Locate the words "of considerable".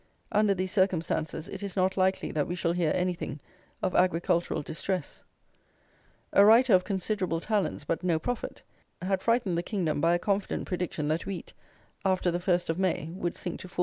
6.73-7.39